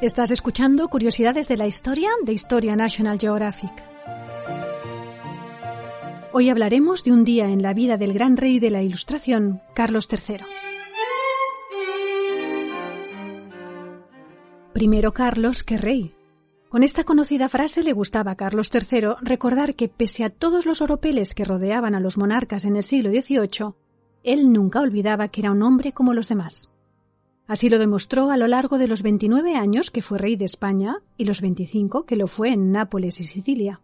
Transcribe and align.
Estás 0.00 0.30
escuchando 0.30 0.88
Curiosidades 0.88 1.48
de 1.48 1.56
la 1.56 1.66
Historia 1.66 2.08
de 2.22 2.32
Historia 2.32 2.76
National 2.76 3.18
Geographic. 3.18 3.72
Hoy 6.32 6.50
hablaremos 6.50 7.02
de 7.02 7.10
un 7.10 7.24
día 7.24 7.48
en 7.48 7.62
la 7.62 7.74
vida 7.74 7.96
del 7.96 8.12
gran 8.12 8.36
rey 8.36 8.60
de 8.60 8.70
la 8.70 8.80
Ilustración, 8.80 9.60
Carlos 9.74 10.06
III. 10.08 10.36
Primero 14.72 15.12
Carlos 15.12 15.64
que 15.64 15.78
rey. 15.78 16.14
Con 16.68 16.84
esta 16.84 17.02
conocida 17.02 17.48
frase 17.48 17.82
le 17.82 17.92
gustaba 17.92 18.30
a 18.30 18.36
Carlos 18.36 18.70
III 18.72 19.16
recordar 19.20 19.74
que 19.74 19.88
pese 19.88 20.22
a 20.22 20.30
todos 20.30 20.64
los 20.64 20.80
oropeles 20.80 21.34
que 21.34 21.44
rodeaban 21.44 21.96
a 21.96 22.00
los 22.00 22.16
monarcas 22.16 22.64
en 22.64 22.76
el 22.76 22.84
siglo 22.84 23.10
XVIII, 23.10 23.74
él 24.22 24.52
nunca 24.52 24.80
olvidaba 24.80 25.26
que 25.26 25.40
era 25.40 25.50
un 25.50 25.64
hombre 25.64 25.90
como 25.92 26.14
los 26.14 26.28
demás. 26.28 26.70
Así 27.48 27.70
lo 27.70 27.78
demostró 27.78 28.30
a 28.30 28.36
lo 28.36 28.46
largo 28.46 28.76
de 28.76 28.86
los 28.86 29.02
29 29.02 29.56
años 29.56 29.90
que 29.90 30.02
fue 30.02 30.18
rey 30.18 30.36
de 30.36 30.44
España 30.44 31.02
y 31.16 31.24
los 31.24 31.40
25 31.40 32.04
que 32.04 32.14
lo 32.14 32.26
fue 32.26 32.50
en 32.50 32.70
Nápoles 32.72 33.20
y 33.20 33.24
Sicilia. 33.24 33.80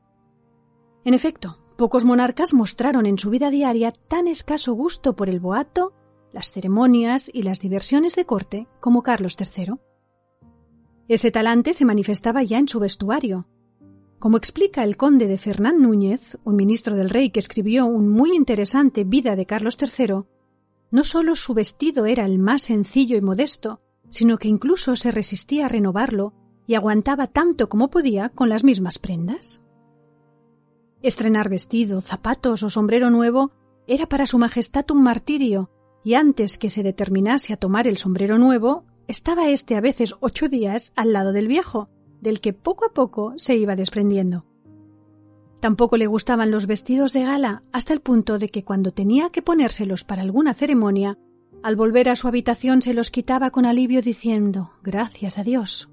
En 1.03 1.15
efecto, 1.15 1.59
pocos 1.79 2.05
monarcas 2.05 2.53
mostraron 2.53 3.07
en 3.07 3.19
su 3.19 3.31
vida 3.31 3.51
diaria 3.51 3.91
tan 3.91 4.29
escaso 4.29 4.75
gusto 4.75 5.17
por 5.17 5.31
el 5.31 5.41
boato, 5.41 5.95
las 6.31 6.53
ceremonias 6.53 7.31
y 7.33 7.43
las 7.43 7.61
diversiones 7.61 8.17
de 8.17 8.27
corte 8.27 8.69
como 8.81 9.03
Carlos 9.03 9.35
III. 9.41 9.77
Ese 11.09 11.31
talante 11.31 11.73
se 11.73 11.87
manifestaba 11.87 12.43
ya 12.43 12.59
en 12.59 12.69
su 12.69 12.81
vestuario. 12.81 13.49
Como 14.19 14.37
explica 14.37 14.85
el 14.85 14.99
conde 14.99 15.27
de 15.27 15.39
Fernán 15.39 15.81
Núñez, 15.81 16.39
un 16.45 16.57
ministro 16.57 16.97
del 16.97 17.09
rey 17.09 17.31
que 17.31 17.41
escribió 17.41 17.87
un 17.87 18.11
muy 18.11 18.37
interesante 18.37 19.05
Vida 19.05 19.37
de 19.37 19.47
Carlos 19.47 19.79
III, 19.81 20.25
no 20.95 21.03
solo 21.03 21.35
su 21.35 21.55
vestido 21.55 22.07
era 22.07 22.25
el 22.25 22.39
más 22.39 22.63
sencillo 22.63 23.17
y 23.17 23.21
modesto, 23.21 23.81
sino 24.11 24.39
que 24.39 24.47
incluso 24.47 24.95
se 24.95 25.11
resistía 25.11 25.67
a 25.67 25.69
renovarlo 25.69 26.35
y 26.69 26.77
aguantaba 26.77 27.27
tanto 27.27 27.69
como 27.69 27.91
podía 27.91 28.29
con 28.29 28.49
las 28.49 28.63
mismas 28.63 29.01
prendas. 29.01 29.61
Estrenar 31.03 31.49
vestido, 31.49 32.01
zapatos 32.01 32.63
o 32.63 32.71
sombrero 32.71 33.11
nuevo 33.11 33.51
era 33.89 34.07
para 34.07 34.25
su 34.25 34.39
Majestad 34.39 34.89
un 34.93 35.03
martirio, 35.03 35.69
y 36.05 36.15
antes 36.15 36.59
que 36.59 36.71
se 36.71 36.85
determinase 36.85 37.53
a 37.53 37.57
tomar 37.57 37.89
el 37.89 37.99
sombrero 37.99 38.39
nuevo, 38.39 38.85
estaba 39.09 39.49
éste 39.49 39.75
a 39.75 39.81
veces 39.81 40.15
ocho 40.21 40.49
días 40.49 40.93
al 40.95 41.13
lado 41.13 41.33
del 41.33 41.49
viejo, 41.49 41.89
del 42.21 42.41
que 42.41 42.53
poco 42.53 42.85
a 42.85 42.93
poco 42.93 43.35
se 43.37 43.57
iba 43.57 43.75
desprendiendo. 43.75 44.47
Tampoco 45.65 45.97
le 45.97 46.07
gustaban 46.07 46.51
los 46.51 46.67
vestidos 46.67 47.15
de 47.15 47.25
gala 47.25 47.63
hasta 47.73 47.95
el 47.95 48.03
punto 48.03 48.37
de 48.37 48.51
que 48.51 48.65
cuando 48.65 48.93
tenía 48.93 49.31
que 49.31 49.41
ponérselos 49.41 50.05
para 50.05 50.21
alguna 50.21 50.53
ceremonia, 50.53 51.17
al 51.63 51.75
volver 51.75 52.11
a 52.11 52.17
su 52.17 52.29
habitación 52.29 52.83
se 52.83 52.93
los 52.93 53.11
quitaba 53.11 53.51
con 53.51 53.65
alivio 53.65 54.03
diciendo 54.03 54.73
Gracias 54.83 55.39
a 55.39 55.43
Dios. 55.43 55.89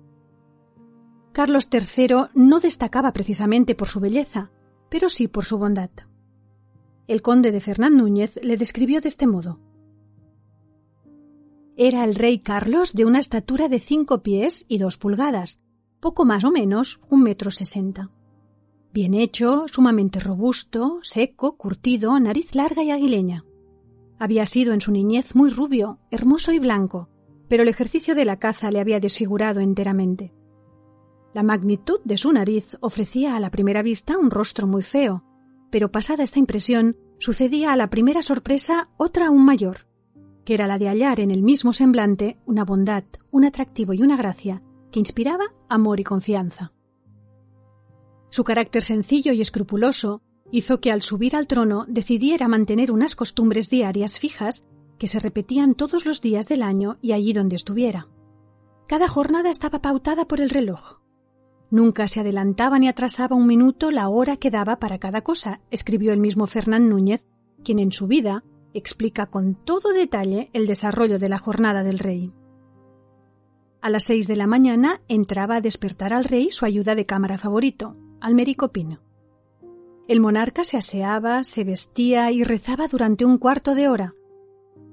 Carlos 1.31 1.69
III 1.71 2.31
no 2.33 2.59
destacaba 2.59 3.13
precisamente 3.13 3.73
por 3.73 3.87
su 3.87 4.01
belleza, 4.01 4.51
pero 4.89 5.07
sí 5.07 5.29
por 5.29 5.45
su 5.45 5.57
bondad. 5.57 5.91
El 7.07 7.21
conde 7.21 7.53
de 7.53 7.61
Fernán 7.61 7.95
Núñez 7.95 8.41
le 8.43 8.57
describió 8.57 8.99
de 8.99 9.07
este 9.07 9.25
modo. 9.25 9.61
Era 11.77 12.03
el 12.03 12.15
rey 12.15 12.39
Carlos 12.39 12.91
de 12.91 13.05
una 13.05 13.19
estatura 13.19 13.69
de 13.69 13.79
cinco 13.79 14.21
pies 14.21 14.65
y 14.67 14.79
dos 14.79 14.97
pulgadas, 14.97 15.61
poco 16.01 16.25
más 16.25 16.43
o 16.43 16.51
menos 16.51 16.99
un 17.07 17.23
metro 17.23 17.51
sesenta. 17.51 18.11
Bien 18.93 19.13
hecho, 19.13 19.65
sumamente 19.71 20.19
robusto, 20.19 20.99
seco, 21.01 21.55
curtido, 21.55 22.19
nariz 22.19 22.55
larga 22.55 22.83
y 22.83 22.91
aguileña. 22.91 23.45
Había 24.19 24.45
sido 24.45 24.73
en 24.73 24.81
su 24.81 24.91
niñez 24.91 25.33
muy 25.33 25.49
rubio, 25.49 25.99
hermoso 26.11 26.51
y 26.51 26.59
blanco, 26.59 27.09
pero 27.47 27.63
el 27.63 27.69
ejercicio 27.69 28.15
de 28.15 28.25
la 28.25 28.37
caza 28.37 28.69
le 28.69 28.81
había 28.81 28.99
desfigurado 28.99 29.61
enteramente. 29.61 30.33
La 31.33 31.41
magnitud 31.41 32.01
de 32.03 32.17
su 32.17 32.33
nariz 32.33 32.77
ofrecía 32.81 33.37
a 33.37 33.39
la 33.39 33.49
primera 33.49 33.81
vista 33.81 34.17
un 34.17 34.29
rostro 34.29 34.67
muy 34.67 34.81
feo, 34.81 35.23
pero 35.69 35.89
pasada 35.89 36.25
esta 36.25 36.39
impresión 36.39 36.97
sucedía 37.17 37.71
a 37.71 37.77
la 37.77 37.89
primera 37.89 38.21
sorpresa 38.21 38.89
otra 38.97 39.27
aún 39.27 39.45
mayor, 39.45 39.87
que 40.43 40.53
era 40.53 40.67
la 40.67 40.77
de 40.77 40.89
hallar 40.89 41.21
en 41.21 41.31
el 41.31 41.43
mismo 41.43 41.71
semblante 41.71 42.37
una 42.45 42.65
bondad, 42.65 43.05
un 43.31 43.45
atractivo 43.45 43.93
y 43.93 44.01
una 44.01 44.17
gracia 44.17 44.61
que 44.91 44.99
inspiraba 44.99 45.45
amor 45.69 46.01
y 46.01 46.03
confianza. 46.03 46.73
Su 48.31 48.45
carácter 48.45 48.81
sencillo 48.81 49.33
y 49.33 49.41
escrupuloso 49.41 50.21
hizo 50.51 50.79
que 50.79 50.89
al 50.89 51.01
subir 51.01 51.35
al 51.35 51.47
trono 51.47 51.85
decidiera 51.89 52.47
mantener 52.47 52.93
unas 52.93 53.17
costumbres 53.17 53.69
diarias 53.69 54.19
fijas 54.19 54.65
que 54.97 55.09
se 55.09 55.19
repetían 55.19 55.73
todos 55.73 56.05
los 56.05 56.21
días 56.21 56.47
del 56.47 56.63
año 56.63 56.97
y 57.01 57.11
allí 57.11 57.33
donde 57.33 57.57
estuviera. 57.57 58.07
Cada 58.87 59.09
jornada 59.09 59.49
estaba 59.49 59.81
pautada 59.81 60.29
por 60.29 60.39
el 60.39 60.49
reloj. 60.49 61.01
Nunca 61.71 62.07
se 62.07 62.21
adelantaba 62.21 62.79
ni 62.79 62.87
atrasaba 62.87 63.35
un 63.35 63.47
minuto 63.47 63.91
la 63.91 64.07
hora 64.07 64.37
que 64.37 64.49
daba 64.49 64.79
para 64.79 64.97
cada 64.97 65.21
cosa, 65.21 65.59
escribió 65.69 66.13
el 66.13 66.19
mismo 66.19 66.47
Fernán 66.47 66.87
Núñez, 66.87 67.27
quien 67.65 67.79
en 67.79 67.91
su 67.91 68.07
vida 68.07 68.45
explica 68.73 69.25
con 69.25 69.55
todo 69.55 69.91
detalle 69.91 70.49
el 70.53 70.67
desarrollo 70.67 71.19
de 71.19 71.27
la 71.27 71.37
jornada 71.37 71.83
del 71.83 71.99
rey. 71.99 72.33
A 73.81 73.89
las 73.89 74.03
seis 74.03 74.27
de 74.27 74.37
la 74.37 74.47
mañana 74.47 75.01
entraba 75.09 75.57
a 75.57 75.61
despertar 75.61 76.13
al 76.13 76.23
rey 76.23 76.49
su 76.49 76.65
ayuda 76.65 76.95
de 76.95 77.05
cámara 77.05 77.37
favorito, 77.37 77.97
Almerico 78.21 78.71
Pino. 78.71 79.01
El 80.07 80.19
monarca 80.19 80.63
se 80.63 80.77
aseaba, 80.77 81.43
se 81.43 81.63
vestía 81.63 82.31
y 82.31 82.43
rezaba 82.43 82.87
durante 82.87 83.25
un 83.25 83.39
cuarto 83.39 83.73
de 83.73 83.89
hora. 83.89 84.13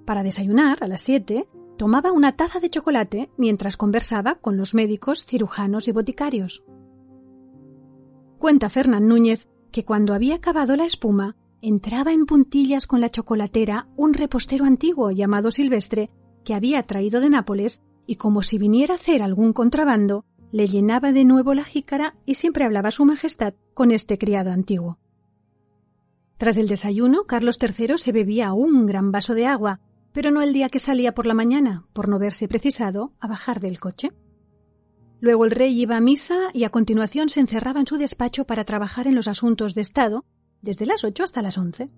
Para 0.06 0.22
desayunar, 0.22 0.78
a 0.80 0.86
las 0.86 1.02
siete, 1.02 1.46
tomaba 1.76 2.10
una 2.10 2.36
taza 2.36 2.58
de 2.58 2.70
chocolate 2.70 3.30
mientras 3.36 3.76
conversaba 3.76 4.36
con 4.36 4.56
los 4.56 4.72
médicos, 4.72 5.26
cirujanos 5.26 5.88
y 5.88 5.92
boticarios. 5.92 6.64
Cuenta 8.38 8.70
Fernán 8.70 9.08
Núñez 9.08 9.48
que 9.72 9.84
cuando 9.84 10.14
había 10.14 10.36
acabado 10.36 10.74
la 10.76 10.86
espuma, 10.86 11.36
entraba 11.60 12.12
en 12.12 12.24
puntillas 12.24 12.86
con 12.86 13.02
la 13.02 13.10
chocolatera 13.10 13.88
un 13.96 14.14
repostero 14.14 14.64
antiguo 14.64 15.10
llamado 15.10 15.50
Silvestre 15.50 16.10
que 16.44 16.54
había 16.54 16.82
traído 16.84 17.20
de 17.20 17.28
Nápoles 17.28 17.82
y 18.06 18.16
como 18.16 18.42
si 18.42 18.56
viniera 18.56 18.94
a 18.94 18.96
hacer 18.96 19.22
algún 19.22 19.52
contrabando, 19.52 20.24
le 20.50 20.66
llenaba 20.66 21.12
de 21.12 21.24
nuevo 21.24 21.54
la 21.54 21.64
jícara 21.64 22.16
y 22.24 22.34
siempre 22.34 22.64
hablaba 22.64 22.90
Su 22.90 23.04
Majestad 23.04 23.54
con 23.74 23.90
este 23.90 24.18
criado 24.18 24.50
antiguo. 24.50 24.98
Tras 26.38 26.56
el 26.56 26.68
desayuno, 26.68 27.24
Carlos 27.24 27.58
III 27.60 27.98
se 27.98 28.12
bebía 28.12 28.52
un 28.52 28.86
gran 28.86 29.10
vaso 29.12 29.34
de 29.34 29.46
agua, 29.46 29.80
pero 30.12 30.30
no 30.30 30.40
el 30.40 30.52
día 30.52 30.68
que 30.68 30.78
salía 30.78 31.14
por 31.14 31.26
la 31.26 31.34
mañana, 31.34 31.86
por 31.92 32.08
no 32.08 32.18
verse 32.18 32.48
precisado 32.48 33.12
a 33.20 33.26
bajar 33.26 33.60
del 33.60 33.80
coche. 33.80 34.12
Luego 35.20 35.44
el 35.44 35.50
rey 35.50 35.78
iba 35.80 35.96
a 35.96 36.00
misa 36.00 36.50
y 36.54 36.64
a 36.64 36.70
continuación 36.70 37.28
se 37.28 37.40
encerraba 37.40 37.80
en 37.80 37.86
su 37.86 37.96
despacho 37.96 38.44
para 38.44 38.64
trabajar 38.64 39.08
en 39.08 39.16
los 39.16 39.26
asuntos 39.26 39.74
de 39.74 39.80
Estado, 39.80 40.24
desde 40.62 40.86
las 40.86 41.02
ocho 41.02 41.24
hasta 41.24 41.42
las 41.42 41.58
once. 41.58 41.90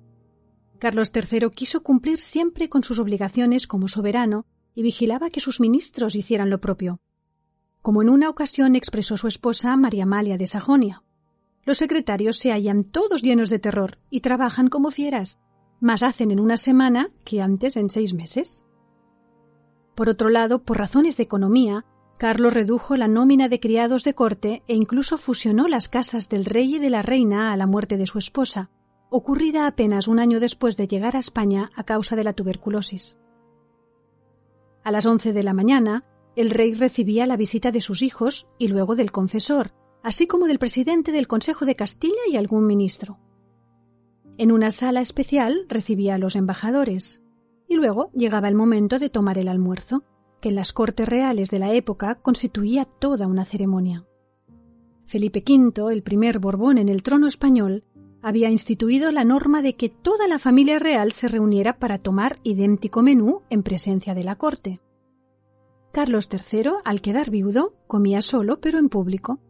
Carlos 0.78 1.12
III 1.15 1.50
quiso 1.50 1.82
cumplir 1.82 2.17
siempre 2.17 2.71
con 2.71 2.82
sus 2.82 2.99
obligaciones 2.99 3.67
como 3.67 3.88
soberano 3.88 4.47
y 4.75 4.82
vigilaba 4.82 5.28
que 5.28 5.41
sus 5.41 5.61
ministros 5.61 6.15
hicieran 6.15 6.49
lo 6.49 6.61
propio 6.62 7.00
como 7.82 8.03
en 8.03 8.09
una 8.09 8.29
ocasión 8.29 8.77
expresó 8.77 9.17
su 9.17 9.27
esposa 9.27 9.77
María 9.77 10.05
Amalia 10.05 10.37
de 10.37 10.47
Sajonia. 10.47 11.03
Los 11.65 11.79
secretarios 11.79 12.38
se 12.38 12.53
hallan 12.53 12.85
todos 12.85 13.23
llenos 13.23 13.50
de 13.50 13.59
terror 13.59 13.99
y 14.11 14.21
trabajan 14.21 14.69
como 14.69 14.91
fieras, 14.91 15.38
más 15.81 16.03
hacen 16.03 16.31
en 16.31 16.41
una 16.41 16.56
semana 16.56 17.11
que 17.25 17.41
antes 17.41 17.77
en 17.77 17.91
seis 17.91 18.15
meses. 18.15 18.65
Por 19.94 20.09
otro 20.09 20.29
lado, 20.29 20.62
por 20.62 20.79
razones 20.79 21.17
de 21.17 21.23
economía, 21.23 21.85
Carlos 22.19 22.53
redujo 22.53 22.97
la 22.97 23.09
nómina 23.09 23.49
de 23.49 23.61
criados 23.61 24.05
de 24.05 24.15
corte 24.15 24.62
e 24.69 24.75
incluso 24.75 25.17
fusionó 25.17 25.69
las 25.69 25.88
casas 25.88 26.29
del 26.29 26.44
rey 26.44 26.77
y 26.77 26.79
de 26.79 26.91
la 26.91 27.03
reina 27.03 27.53
a 27.53 27.56
la 27.56 27.67
muerte 27.67 27.97
de 27.97 28.06
su 28.06 28.19
esposa, 28.19 28.71
ocurrida 29.09 29.67
apenas 29.67 30.06
un 30.06 30.19
año 30.19 30.38
después 30.38 30.77
de 30.77 30.87
llegar 30.87 31.17
a 31.17 31.19
España 31.19 31.71
a 31.75 31.85
causa 31.85 32.17
de 32.17 32.25
la 32.25 32.35
tuberculosis. 32.35 33.19
A 34.85 34.91
las 34.91 35.06
once 35.06 35.32
de 35.32 35.43
la 35.43 35.55
mañana, 35.55 36.05
el 36.37 36.50
rey 36.50 36.75
recibía 36.75 37.27
la 37.27 37.37
visita 37.37 37.71
de 37.71 37.81
sus 37.81 38.03
hijos 38.03 38.49
y 38.59 38.69
luego 38.69 38.97
del 38.97 39.12
confesor, 39.12 39.73
así 40.03 40.27
como 40.27 40.47
del 40.47 40.59
presidente 40.59 41.12
del 41.12 41.27
Consejo 41.27 41.67
de 41.67 41.77
Castilla 41.77 42.21
y 42.31 42.37
algún 42.37 42.67
ministro. 42.67 43.19
En 44.38 44.53
una 44.53 44.71
sala 44.71 45.00
especial 45.00 45.67
recibía 45.69 46.15
a 46.15 46.19
los 46.19 46.37
embajadores, 46.37 47.23
y 47.69 47.77
luego 47.77 48.11
llegaba 48.15 48.49
el 48.49 48.55
momento 48.55 48.99
de 48.99 49.11
tomar 49.11 49.38
el 49.38 49.49
almuerzo, 49.49 50.05
que 50.41 50.49
en 50.49 50.55
las 50.55 50.73
cortes 50.73 51.09
reales 51.09 51.50
de 51.50 51.59
la 51.59 51.73
época 51.73 52.17
constituía 52.17 52.85
toda 52.85 53.27
una 53.27 53.44
ceremonia. 53.44 54.06
Felipe 55.05 55.44
V, 55.47 55.93
el 55.93 56.03
primer 56.03 56.38
Borbón 56.38 56.79
en 56.79 56.88
el 56.88 57.03
trono 57.03 57.27
español, 57.27 57.85
había 58.23 58.50
instituido 58.50 59.11
la 59.12 59.25
norma 59.25 59.62
de 59.62 59.75
que 59.75 59.88
toda 59.88 60.29
la 60.29 60.38
familia 60.38 60.79
real 60.79 61.12
se 61.12 61.29
reuniera 61.29 61.79
para 61.79 61.99
tomar 61.99 62.37
idéntico 62.43 63.03
menú 63.03 63.43
en 63.50 63.62
presencia 63.62 64.15
de 64.15 64.25
la 64.25 64.37
corte. 64.37 64.81
Carlos 65.92 66.28
III, 66.31 66.70
al 66.84 67.00
quedar 67.00 67.31
viudo, 67.31 67.75
comía 67.88 68.22
solo 68.22 68.60
pero 68.60 68.78
en 68.78 68.88
público. 68.88 69.40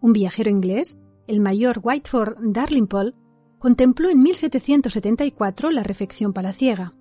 Un 0.00 0.12
viajero 0.12 0.50
inglés, 0.50 0.98
el 1.26 1.40
mayor 1.40 1.80
Whiteford 1.82 2.36
Darlingpole, 2.40 3.14
contempló 3.58 4.08
en 4.08 4.22
1774 4.22 5.70
la 5.70 5.82
refección 5.82 6.32
palaciega. 6.32 6.94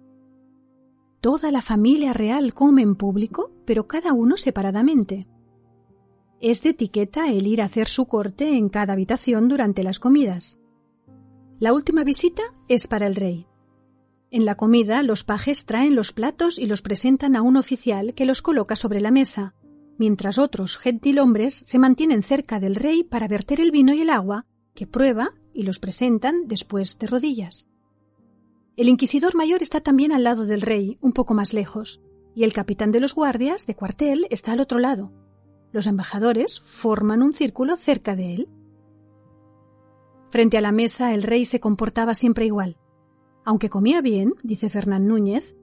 Toda 1.22 1.52
la 1.52 1.62
familia 1.62 2.14
real 2.14 2.54
come 2.54 2.82
en 2.82 2.96
público, 2.96 3.52
pero 3.66 3.88
cada 3.88 4.12
uno 4.12 4.38
separadamente. 4.38 5.28
Es 6.42 6.64
de 6.64 6.72
etiqueta 6.72 7.30
el 7.30 7.48
ir 7.48 7.62
a 7.62 7.66
hacer 7.66 7.88
su 7.88 8.08
corte 8.08 8.58
en 8.58 8.70
cada 8.70 8.94
habitación 8.94 9.48
durante 9.48 9.84
las 9.84 10.00
comidas. 10.00 10.60
La 11.60 11.74
última 11.74 12.04
visita 12.04 12.44
es 12.68 12.88
para 12.88 13.08
el 13.08 13.16
rey. 13.16 13.48
En 14.34 14.46
la 14.46 14.56
comida, 14.56 15.04
los 15.04 15.26
pajes 15.26 15.66
traen 15.66 15.94
los 15.94 16.14
platos 16.14 16.58
y 16.58 16.66
los 16.66 16.82
presentan 16.82 17.36
a 17.36 17.42
un 17.42 17.58
oficial 17.58 18.14
que 18.16 18.24
los 18.24 18.42
coloca 18.42 18.78
sobre 18.78 19.02
la 19.02 19.12
mesa, 19.12 19.54
mientras 19.98 20.40
otros 20.40 20.78
gentilhombres 20.78 21.54
se 21.54 21.78
mantienen 21.78 22.24
cerca 22.24 22.62
del 22.62 22.78
rey 22.78 23.04
para 23.04 23.28
verter 23.28 23.60
el 23.60 23.72
vino 23.72 23.94
y 23.94 24.00
el 24.00 24.10
agua, 24.10 24.46
que 24.74 24.88
prueba 24.88 25.32
y 25.54 25.64
los 25.64 25.80
presentan 25.80 26.48
después 26.48 26.98
de 26.98 27.08
rodillas. 27.08 27.70
El 28.78 28.88
inquisidor 28.88 29.36
mayor 29.36 29.62
está 29.62 29.82
también 29.82 30.14
al 30.14 30.24
lado 30.24 30.46
del 30.46 30.62
rey, 30.62 30.98
un 31.02 31.12
poco 31.12 31.34
más 31.34 31.54
lejos, 31.54 32.02
y 32.34 32.46
el 32.46 32.54
capitán 32.54 32.94
de 32.94 33.02
los 33.02 33.14
guardias 33.14 33.68
de 33.68 33.76
cuartel 33.76 34.28
está 34.30 34.54
al 34.54 34.62
otro 34.62 34.80
lado. 34.80 35.12
Los 35.74 35.88
embajadores 35.88 36.62
forman 36.62 37.22
un 37.22 37.34
círculo 37.34 37.76
cerca 37.76 38.16
de 38.16 38.34
él. 38.34 38.50
Frente 40.30 40.58
a 40.58 40.62
la 40.62 40.72
mesa 40.72 41.14
el 41.14 41.24
rey 41.24 41.44
se 41.44 41.60
comportaba 41.60 42.14
siempre 42.14 42.46
igual. 42.46 42.78
Aunque 43.44 43.70
comía 43.70 44.02
bien, 44.02 44.36
dice 44.44 44.70
Fernán 44.70 45.08
Núñez, 45.08 45.56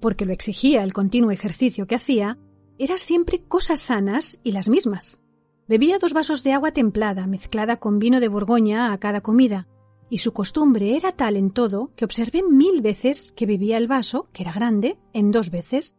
porque 0.00 0.24
lo 0.24 0.32
exigía 0.32 0.82
el 0.82 0.92
continuo 0.92 1.30
ejercicio 1.30 1.86
que 1.86 1.94
hacía, 1.94 2.38
era 2.78 2.98
siempre 2.98 3.42
cosas 3.42 3.80
sanas 3.80 4.40
y 4.42 4.52
las 4.52 4.68
mismas. 4.68 5.22
Bebía 5.68 5.98
dos 5.98 6.12
vasos 6.12 6.44
de 6.44 6.52
agua 6.52 6.72
templada 6.72 7.26
mezclada 7.26 7.78
con 7.78 7.98
vino 7.98 8.20
de 8.20 8.28
Borgoña 8.28 8.92
a 8.92 8.98
cada 8.98 9.20
comida, 9.20 9.66
y 10.08 10.18
su 10.18 10.32
costumbre 10.32 10.96
era 10.96 11.12
tal 11.12 11.36
en 11.36 11.50
todo 11.50 11.90
que 11.96 12.04
observé 12.04 12.42
mil 12.42 12.80
veces 12.80 13.32
que 13.32 13.46
bebía 13.46 13.76
el 13.76 13.88
vaso, 13.88 14.28
que 14.32 14.42
era 14.42 14.52
grande, 14.52 14.98
en 15.12 15.32
dos 15.32 15.50
veces, 15.50 15.96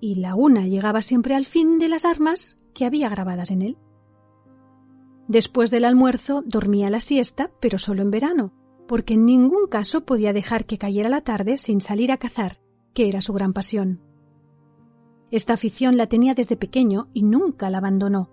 y 0.00 0.16
la 0.16 0.34
una 0.34 0.66
llegaba 0.66 1.02
siempre 1.02 1.34
al 1.34 1.46
fin 1.46 1.78
de 1.78 1.88
las 1.88 2.04
armas 2.04 2.58
que 2.74 2.84
había 2.84 3.08
grabadas 3.08 3.50
en 3.50 3.62
él. 3.62 3.78
Después 5.28 5.70
del 5.70 5.84
almuerzo 5.84 6.42
dormía 6.44 6.90
la 6.90 7.00
siesta, 7.00 7.50
pero 7.60 7.78
solo 7.78 8.02
en 8.02 8.10
verano, 8.10 8.52
porque 8.90 9.14
en 9.14 9.24
ningún 9.24 9.68
caso 9.68 10.04
podía 10.04 10.32
dejar 10.32 10.66
que 10.66 10.76
cayera 10.76 11.08
la 11.08 11.20
tarde 11.20 11.58
sin 11.58 11.80
salir 11.80 12.10
a 12.10 12.16
cazar, 12.16 12.60
que 12.92 13.08
era 13.08 13.20
su 13.20 13.32
gran 13.32 13.52
pasión. 13.52 14.00
Esta 15.30 15.52
afición 15.52 15.96
la 15.96 16.08
tenía 16.08 16.34
desde 16.34 16.56
pequeño 16.56 17.08
y 17.14 17.22
nunca 17.22 17.70
la 17.70 17.78
abandonó. 17.78 18.32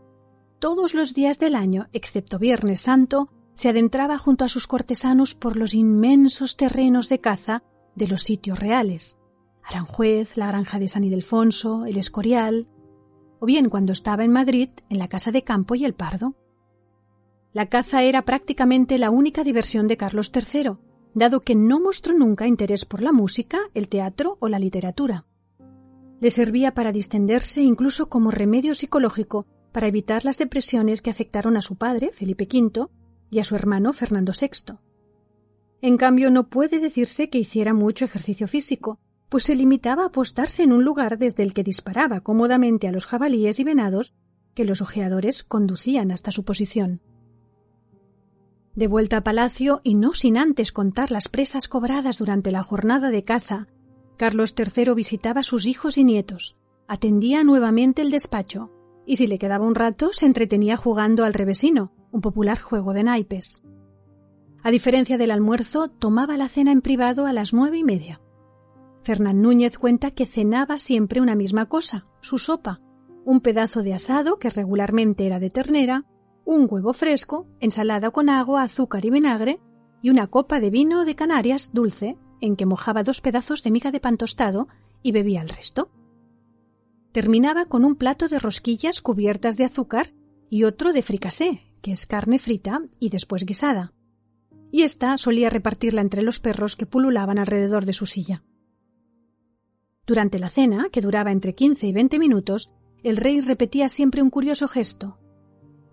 Todos 0.57 0.95
los 0.95 1.13
días 1.13 1.37
del 1.37 1.55
año, 1.55 1.89
excepto 1.93 2.39
Viernes 2.39 2.81
Santo, 2.81 3.29
se 3.53 3.69
adentraba 3.69 4.17
junto 4.17 4.45
a 4.45 4.49
sus 4.49 4.65
cortesanos 4.65 5.35
por 5.35 5.57
los 5.57 5.75
inmensos 5.75 6.57
terrenos 6.57 7.07
de 7.07 7.21
caza 7.21 7.61
de 7.95 8.07
los 8.07 8.23
sitios 8.23 8.59
reales. 8.59 9.19
Aranjuez, 9.63 10.37
la 10.37 10.47
granja 10.47 10.79
de 10.79 10.87
San 10.87 11.03
Ildefonso, 11.03 11.85
el 11.85 11.97
Escorial, 11.97 12.67
o 13.39 13.45
bien 13.45 13.69
cuando 13.69 13.91
estaba 13.91 14.23
en 14.23 14.31
Madrid, 14.31 14.69
en 14.89 14.97
la 14.97 15.07
casa 15.07 15.29
de 15.29 15.43
campo 15.43 15.75
y 15.75 15.85
el 15.85 15.93
Pardo. 15.93 16.33
La 17.57 17.65
caza 17.65 18.03
era 18.03 18.23
prácticamente 18.23 18.99
la 18.99 19.09
única 19.09 19.43
diversión 19.43 19.87
de 19.87 19.97
Carlos 19.97 20.31
III, 20.31 20.73
dado 21.15 21.41
que 21.41 21.55
no 21.55 21.79
mostró 21.79 22.15
nunca 22.15 22.45
interés 22.45 22.85
por 22.85 23.01
la 23.01 23.11
música, 23.11 23.57
el 23.73 23.89
teatro 23.89 24.37
o 24.39 24.47
la 24.47 24.59
literatura. 24.59 25.25
Le 26.21 26.29
servía 26.29 26.75
para 26.75 26.91
distenderse 26.91 27.63
incluso 27.63 28.09
como 28.09 28.29
remedio 28.29 28.75
psicológico 28.75 29.47
para 29.71 29.87
evitar 29.87 30.23
las 30.23 30.37
depresiones 30.37 31.01
que 31.01 31.09
afectaron 31.09 31.57
a 31.57 31.61
su 31.61 31.77
padre, 31.77 32.11
Felipe 32.13 32.47
V, 32.47 32.89
y 33.31 33.39
a 33.39 33.43
su 33.43 33.55
hermano, 33.55 33.91
Fernando 33.91 34.33
VI. 34.39 34.75
En 35.81 35.97
cambio, 35.97 36.29
no 36.29 36.49
puede 36.49 36.79
decirse 36.79 37.31
que 37.31 37.39
hiciera 37.39 37.73
mucho 37.73 38.05
ejercicio 38.05 38.47
físico, 38.47 38.99
pues 39.29 39.45
se 39.45 39.55
limitaba 39.55 40.05
a 40.05 40.11
postarse 40.11 40.61
en 40.61 40.73
un 40.73 40.83
lugar 40.83 41.17
desde 41.17 41.41
el 41.41 41.55
que 41.55 41.63
disparaba 41.63 42.21
cómodamente 42.21 42.87
a 42.87 42.91
los 42.91 43.07
jabalíes 43.07 43.59
y 43.59 43.63
venados 43.63 44.13
que 44.53 44.63
los 44.63 44.79
ojeadores 44.83 45.43
conducían 45.43 46.11
hasta 46.11 46.29
su 46.29 46.45
posición. 46.45 47.01
De 48.77 48.85
vuelta 48.85 49.17
a 49.17 49.23
palacio, 49.23 49.81
y 49.83 49.95
no 49.95 50.13
sin 50.13 50.37
antes 50.37 50.71
contar 50.71 51.09
las 51.09 51.29
presas 51.29 51.67
cobradas 51.67 52.19
durante 52.19 52.51
la 52.51 52.61
jornada 52.61 53.09
de 53.09 53.23
caza 53.23 53.65
Carlos 54.17 54.53
III 54.55 54.93
visitaba 54.93 55.39
a 55.39 55.43
sus 55.43 55.65
hijos 55.65 55.97
y 55.97 56.03
nietos, 56.03 56.57
atendía 56.87 57.43
nuevamente 57.43 58.03
el 58.03 58.11
despacho, 58.11 58.71
y 59.03 59.15
si 59.15 59.25
le 59.25 59.39
quedaba 59.39 59.65
un 59.65 59.73
rato 59.73 60.13
se 60.13 60.27
entretenía 60.27 60.77
jugando 60.77 61.23
al 61.23 61.33
revesino, 61.33 61.91
un 62.11 62.21
popular 62.21 62.59
juego 62.59 62.93
de 62.93 63.03
naipes. 63.03 63.63
A 64.61 64.69
diferencia 64.69 65.17
del 65.17 65.31
almuerzo, 65.31 65.87
tomaba 65.87 66.37
la 66.37 66.47
cena 66.47 66.71
en 66.71 66.81
privado 66.81 67.25
a 67.25 67.33
las 67.33 67.53
nueve 67.53 67.79
y 67.79 67.83
media. 67.83 68.21
Fernán 69.01 69.41
Núñez 69.41 69.79
cuenta 69.79 70.11
que 70.11 70.27
cenaba 70.27 70.77
siempre 70.77 71.19
una 71.19 71.33
misma 71.33 71.65
cosa, 71.65 72.05
su 72.21 72.37
sopa, 72.37 72.79
un 73.25 73.41
pedazo 73.41 73.81
de 73.81 73.95
asado 73.95 74.37
que 74.37 74.51
regularmente 74.51 75.25
era 75.25 75.39
de 75.39 75.49
ternera, 75.49 76.05
un 76.47 76.65
huevo 76.69 76.93
fresco, 76.93 77.45
ensalada 77.59 78.09
con 78.11 78.29
agua, 78.29 78.63
azúcar 78.63 79.03
y 79.05 79.09
vinagre, 79.09 79.59
y 80.01 80.09
una 80.09 80.27
copa 80.27 80.61
de 80.61 80.69
vino 80.69 81.03
de 81.03 81.13
Canarias 81.13 81.71
dulce 81.73 82.17
en 82.39 82.55
que 82.55 82.65
mojaba 82.65 83.03
dos 83.03 83.19
pedazos 83.19 83.63
de 83.63 83.71
miga 83.71 83.91
de 83.91 83.99
pan 83.99 84.15
tostado 84.15 84.69
y 85.03 85.11
bebía 85.11 85.41
el 85.41 85.49
resto. 85.49 85.91
Terminaba 87.11 87.65
con 87.65 87.83
un 87.83 87.97
plato 87.97 88.29
de 88.29 88.39
rosquillas 88.39 89.01
cubiertas 89.01 89.57
de 89.57 89.65
azúcar 89.65 90.13
y 90.49 90.63
otro 90.63 90.93
de 90.93 91.01
fricasé, 91.01 91.63
que 91.81 91.91
es 91.91 92.05
carne 92.05 92.39
frita 92.39 92.81
y 92.97 93.09
después 93.09 93.45
guisada. 93.45 93.93
Y 94.71 94.83
ésta 94.83 95.17
solía 95.17 95.49
repartirla 95.49 95.99
entre 95.99 96.21
los 96.21 96.39
perros 96.39 96.77
que 96.77 96.85
pululaban 96.85 97.39
alrededor 97.39 97.85
de 97.85 97.93
su 97.93 98.05
silla. 98.05 98.45
Durante 100.05 100.39
la 100.39 100.49
cena, 100.49 100.87
que 100.93 101.01
duraba 101.01 101.33
entre 101.33 101.51
quince 101.51 101.87
y 101.87 101.91
veinte 101.91 102.19
minutos, 102.19 102.71
el 103.03 103.17
rey 103.17 103.41
repetía 103.41 103.89
siempre 103.89 104.21
un 104.21 104.29
curioso 104.29 104.69
gesto, 104.69 105.19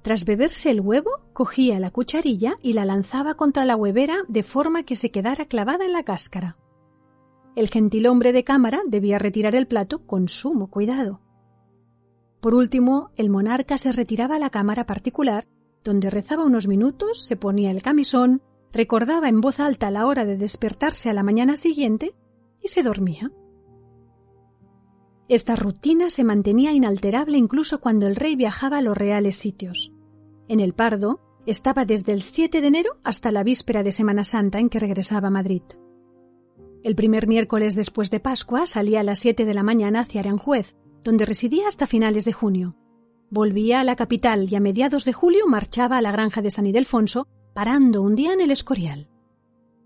tras 0.04 0.26
beberse 0.26 0.70
el 0.70 0.82
huevo, 0.82 1.10
cogía 1.32 1.80
la 1.80 1.90
cucharilla 1.90 2.58
y 2.60 2.74
la 2.74 2.84
lanzaba 2.84 3.36
contra 3.36 3.64
la 3.64 3.74
huevera 3.74 4.18
de 4.28 4.42
forma 4.42 4.82
que 4.82 4.96
se 4.96 5.10
quedara 5.10 5.46
clavada 5.46 5.86
en 5.86 5.94
la 5.94 6.02
cáscara. 6.02 6.58
El 7.56 7.70
gentilhombre 7.70 8.34
de 8.34 8.44
cámara 8.44 8.82
debía 8.86 9.18
retirar 9.18 9.56
el 9.56 9.66
plato 9.66 10.06
con 10.06 10.28
sumo 10.28 10.68
cuidado. 10.68 11.22
Por 12.42 12.54
último, 12.54 13.12
el 13.16 13.30
monarca 13.30 13.78
se 13.78 13.92
retiraba 13.92 14.36
a 14.36 14.38
la 14.38 14.50
cámara 14.50 14.84
particular, 14.84 15.48
donde 15.82 16.10
rezaba 16.10 16.44
unos 16.44 16.68
minutos, 16.68 17.24
se 17.24 17.36
ponía 17.36 17.70
el 17.70 17.82
camisón, 17.82 18.42
recordaba 18.74 19.30
en 19.30 19.40
voz 19.40 19.58
alta 19.58 19.90
la 19.90 20.04
hora 20.04 20.26
de 20.26 20.36
despertarse 20.36 21.08
a 21.08 21.14
la 21.14 21.22
mañana 21.22 21.56
siguiente 21.56 22.14
y 22.60 22.68
se 22.68 22.82
dormía. 22.82 23.32
Esta 25.28 25.56
rutina 25.56 26.10
se 26.10 26.24
mantenía 26.24 26.72
inalterable 26.72 27.38
incluso 27.38 27.80
cuando 27.80 28.06
el 28.06 28.16
rey 28.16 28.36
viajaba 28.36 28.76
a 28.76 28.82
los 28.82 28.98
reales 28.98 29.36
sitios. 29.36 29.93
En 30.48 30.60
el 30.60 30.74
Pardo 30.74 31.20
estaba 31.46 31.84
desde 31.84 32.12
el 32.12 32.20
7 32.20 32.60
de 32.60 32.66
enero 32.66 32.90
hasta 33.02 33.30
la 33.30 33.42
víspera 33.42 33.82
de 33.82 33.92
Semana 33.92 34.24
Santa 34.24 34.58
en 34.58 34.68
que 34.68 34.78
regresaba 34.78 35.28
a 35.28 35.30
Madrid. 35.30 35.62
El 36.82 36.94
primer 36.94 37.26
miércoles 37.26 37.74
después 37.74 38.10
de 38.10 38.20
Pascua 38.20 38.66
salía 38.66 39.00
a 39.00 39.04
las 39.04 39.18
7 39.20 39.46
de 39.46 39.54
la 39.54 39.62
mañana 39.62 40.00
hacia 40.00 40.20
Aranjuez, 40.20 40.76
donde 41.02 41.24
residía 41.24 41.66
hasta 41.66 41.86
finales 41.86 42.26
de 42.26 42.32
junio. 42.32 42.76
Volvía 43.30 43.80
a 43.80 43.84
la 43.84 43.96
capital 43.96 44.52
y 44.52 44.54
a 44.54 44.60
mediados 44.60 45.06
de 45.06 45.14
julio 45.14 45.46
marchaba 45.46 45.96
a 45.96 46.02
la 46.02 46.12
granja 46.12 46.42
de 46.42 46.50
San 46.50 46.66
Ildefonso, 46.66 47.26
parando 47.54 48.02
un 48.02 48.14
día 48.14 48.34
en 48.34 48.42
el 48.42 48.50
Escorial. 48.50 49.08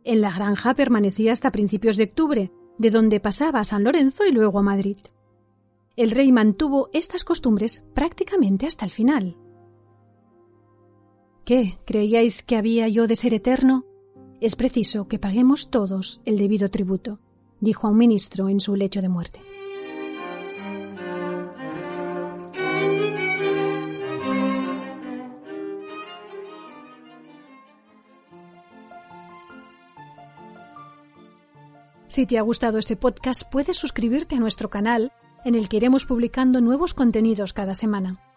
En 0.03 0.21
la 0.21 0.33
granja 0.33 0.75
permanecía 0.75 1.33
hasta 1.33 1.53
principios 1.53 1.97
de 1.97 2.05
octubre, 2.05 2.53
de 2.79 2.91
donde 2.91 3.21
pasaba 3.21 3.61
a 3.61 3.65
San 3.65 3.85
Lorenzo 3.85 4.27
y 4.27 4.33
luego 4.33 4.59
a 4.59 4.63
Madrid. 4.63 4.99
El 5.97 6.11
rey 6.11 6.33
mantuvo 6.33 6.91
estas 6.93 7.25
costumbres 7.25 7.85
prácticamente 7.95 8.67
hasta 8.67 8.85
el 8.85 8.91
final. 8.91 9.37
¿Qué? 11.49 11.79
¿Creíais 11.87 12.43
que 12.43 12.57
había 12.57 12.89
yo 12.89 13.07
de 13.07 13.17
ser 13.17 13.33
eterno? 13.33 13.87
Es 14.39 14.55
preciso 14.55 15.09
que 15.09 15.19
paguemos 15.19 15.71
todos 15.71 16.21
el 16.27 16.37
debido 16.37 16.69
tributo, 16.69 17.21
dijo 17.59 17.87
a 17.87 17.91
un 17.91 17.97
ministro 17.97 18.51
en 18.51 18.61
su 18.61 18.77
lecho 18.77 19.01
de 19.01 19.09
muerte. 19.09 19.41
Si 32.09 32.27
te 32.27 32.37
ha 32.37 32.43
gustado 32.43 32.77
este 32.77 32.97
podcast, 32.97 33.45
puedes 33.51 33.79
suscribirte 33.79 34.37
a 34.37 34.39
nuestro 34.39 34.69
canal 34.69 35.13
en 35.47 35.55
el 35.55 35.71
que 35.71 35.79
iremos 35.79 36.05
publicando 36.05 36.61
nuevos 36.61 36.93
contenidos 36.93 37.55
cada 37.55 37.73
semana. 37.73 38.28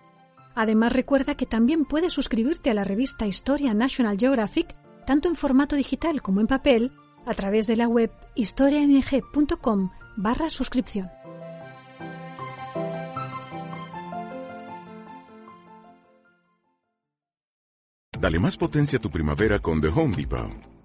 Además 0.56 0.94
recuerda 0.94 1.36
que 1.36 1.46
también 1.46 1.86
puedes 1.86 2.14
suscribirte 2.14 2.70
a 2.70 2.74
la 2.74 2.84
revista 2.84 3.26
Historia 3.26 3.74
National 3.74 4.18
Geographic, 4.20 4.68
tanto 5.06 5.30
en 5.30 5.36
formato 5.36 5.76
digital 5.76 6.22
como 6.22 6.42
en 6.42 6.48
papel, 6.48 6.92
a 7.26 7.34
través 7.34 7.68
de 7.68 7.76
la 7.76 7.88
web 7.88 8.12
historiang.com 8.36 9.92
barra 10.18 10.50
suscripción. 10.50 11.10
Dale 18.20 18.38
más 18.38 18.56
potencia 18.56 19.00
a 19.00 19.02
tu 19.02 19.10
primavera 19.10 19.60
con 19.60 19.82
The 19.82 19.88
Home 19.88 20.16
Depot. 20.16 20.52